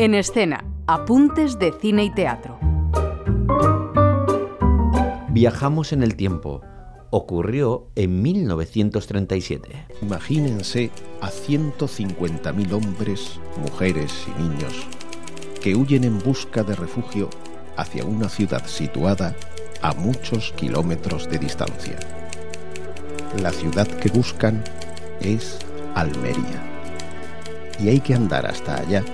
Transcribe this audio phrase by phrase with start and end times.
[0.00, 2.58] En escena, apuntes de cine y teatro.
[5.28, 6.62] Viajamos en el tiempo.
[7.10, 9.68] Ocurrió en 1937.
[10.00, 10.90] Imagínense
[11.20, 14.86] a 150.000 hombres, mujeres y niños
[15.60, 17.28] que huyen en busca de refugio
[17.76, 19.36] hacia una ciudad situada
[19.82, 21.98] a muchos kilómetros de distancia.
[23.42, 24.64] La ciudad que buscan
[25.20, 25.58] es
[25.94, 26.64] Almería.
[27.78, 29.04] Y hay que andar hasta allá,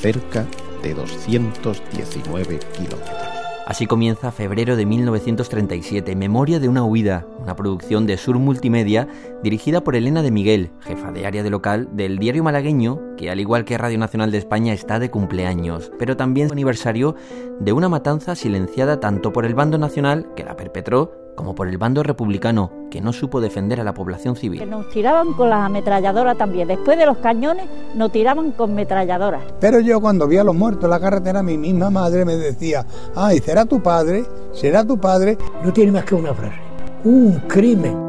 [0.00, 0.46] cerca
[0.82, 3.36] de 219 kilómetros.
[3.66, 9.08] Así comienza febrero de 1937, Memoria de una huida, una producción de Sur Multimedia
[9.42, 13.40] dirigida por Elena de Miguel, jefa de área de local del diario malagueño, que al
[13.40, 17.16] igual que Radio Nacional de España está de cumpleaños, pero también aniversario
[17.58, 21.78] de una matanza silenciada tanto por el bando nacional, que la perpetró, como por el
[21.78, 24.68] bando republicano, que no supo defender a la población civil.
[24.68, 26.66] Nos tiraban con las ametralladoras también.
[26.66, 29.42] Después de los cañones, nos tiraban con ametralladoras.
[29.60, 32.84] Pero yo cuando vi a los muertos en la carretera, mi misma madre me decía,
[33.14, 35.38] ay, será tu padre, será tu padre.
[35.62, 36.56] No tiene más que una frase.
[37.04, 38.06] Un crimen.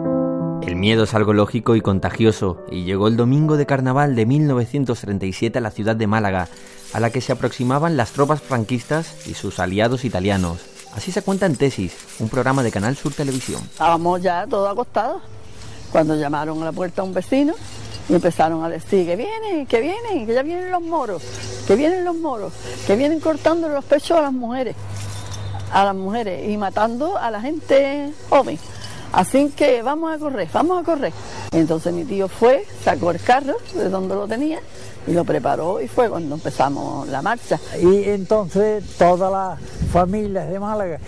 [0.65, 5.59] El miedo es algo lógico y contagioso, y llegó el domingo de carnaval de 1937
[5.59, 6.49] a la ciudad de Málaga,
[6.93, 10.76] a la que se aproximaban las tropas franquistas y sus aliados italianos.
[10.97, 13.61] Así se cuenta en Tesis, un programa de Canal Sur Televisión.
[13.71, 15.21] Estábamos ya todos acostados
[15.91, 17.53] cuando llamaron a la puerta a un vecino
[18.09, 21.21] y empezaron a decir que vienen, que vienen, que ya vienen los moros,
[21.67, 22.51] que vienen los moros,
[22.87, 24.75] que vienen cortando los pechos a las mujeres,
[25.71, 28.57] a las mujeres y matando a la gente joven.
[29.13, 31.13] Así que vamos a correr, vamos a correr.
[31.51, 34.59] Entonces mi tío fue, sacó el carro de donde lo tenía
[35.05, 37.59] y lo preparó y fue cuando empezamos la marcha.
[37.79, 40.99] Y entonces todas las familias de Málaga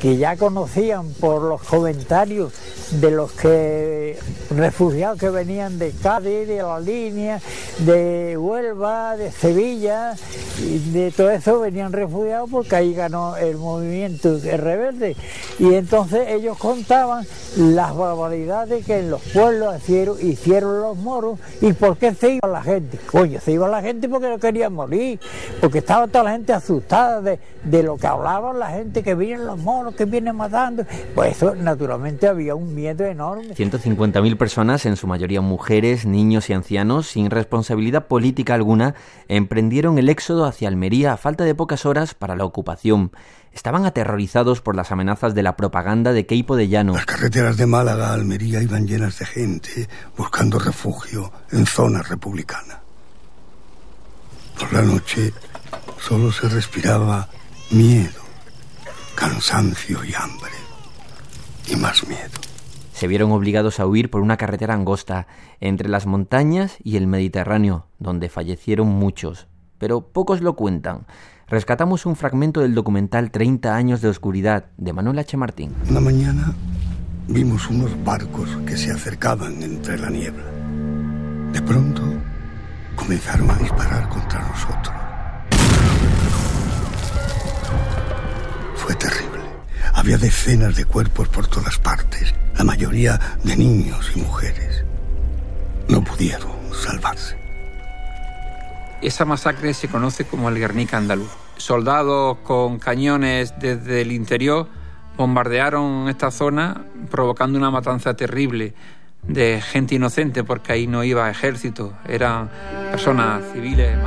[0.00, 2.52] que ya conocían por los comentarios
[2.92, 4.18] de los que
[4.50, 7.40] refugiados que venían de Cádiz, de la línea,
[7.80, 10.16] de Huelva, de Sevilla,
[10.58, 15.16] y de todo eso venían refugiados porque ahí ganó el movimiento rebelde.
[15.58, 21.72] Y entonces ellos contaban las barbaridades que en los pueblos hicieron, hicieron los moros y
[21.74, 22.98] por qué se iba la gente.
[22.98, 25.20] Coño, se iba la gente porque no querían morir,
[25.60, 29.46] porque estaba toda la gente asustada de, de lo que hablaban la gente que vienen
[29.46, 30.84] los moros que viene matando.
[31.14, 33.54] Pues eso, naturalmente, había un miedo enorme.
[33.54, 38.94] 150.000 personas, en su mayoría mujeres, niños y ancianos, sin responsabilidad política alguna,
[39.28, 43.12] emprendieron el éxodo hacia Almería a falta de pocas horas para la ocupación.
[43.52, 46.94] Estaban aterrorizados por las amenazas de la propaganda de Queipo de Llano.
[46.94, 52.78] Las carreteras de Málaga a Almería iban llenas de gente buscando refugio en zonas republicanas.
[54.58, 55.32] Por la noche
[55.98, 57.28] solo se respiraba
[57.70, 58.19] miedo
[59.14, 60.52] cansancio y hambre.
[61.68, 62.40] Y más miedo.
[62.92, 65.26] Se vieron obligados a huir por una carretera angosta
[65.60, 69.46] entre las montañas y el Mediterráneo, donde fallecieron muchos.
[69.78, 71.06] Pero pocos lo cuentan.
[71.48, 75.36] Rescatamos un fragmento del documental 30 años de oscuridad de Manuel H.
[75.36, 75.74] Martín.
[75.88, 76.54] Una mañana
[77.26, 80.44] vimos unos barcos que se acercaban entre la niebla.
[81.52, 82.02] De pronto
[82.96, 84.99] comenzaron a disparar contra nosotros.
[88.94, 89.40] Terrible.
[89.94, 94.84] Había decenas de cuerpos por todas partes, la mayoría de niños y mujeres.
[95.88, 97.38] No pudieron salvarse.
[99.02, 101.30] Esa masacre se conoce como el Guernica andaluz.
[101.56, 104.68] Soldados con cañones desde el interior
[105.16, 108.74] bombardearon esta zona provocando una matanza terrible
[109.22, 112.50] de gente inocente porque ahí no iba ejército, eran
[112.90, 113.98] personas civiles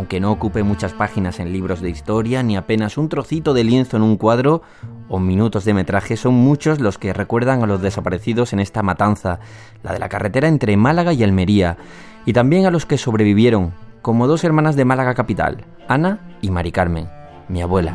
[0.00, 3.98] aunque no ocupe muchas páginas en libros de historia, ni apenas un trocito de lienzo
[3.98, 4.62] en un cuadro
[5.10, 9.40] o minutos de metraje, son muchos los que recuerdan a los desaparecidos en esta matanza,
[9.82, 11.76] la de la carretera entre Málaga y Almería,
[12.24, 16.72] y también a los que sobrevivieron, como dos hermanas de Málaga capital, Ana y Mari
[16.72, 17.06] Carmen,
[17.48, 17.94] mi abuela.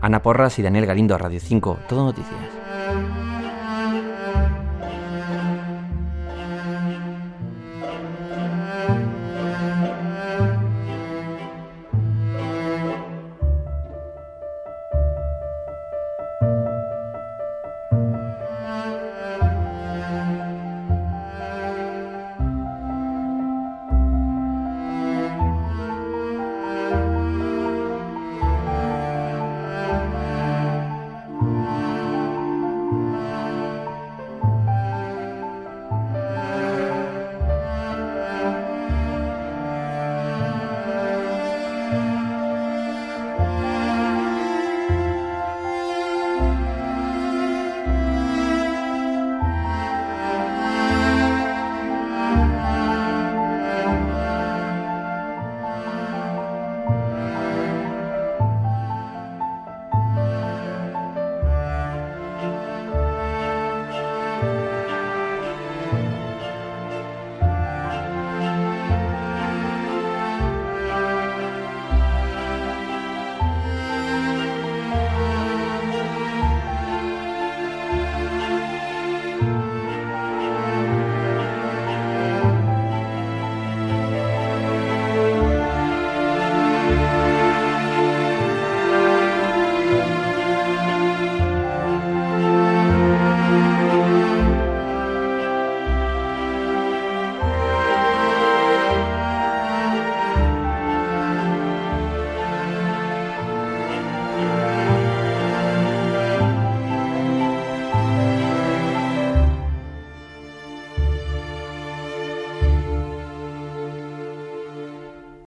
[0.00, 2.77] Ana Porras y Daniel Galindo, Radio 5, Todo Noticias.